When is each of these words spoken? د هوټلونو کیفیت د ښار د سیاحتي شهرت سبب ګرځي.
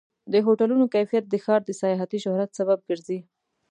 د 0.33 0.35
هوټلونو 0.45 0.85
کیفیت 0.93 1.25
د 1.29 1.35
ښار 1.43 1.61
د 1.65 1.71
سیاحتي 1.81 2.17
شهرت 2.25 2.49
سبب 2.59 2.79
ګرځي. 2.89 3.19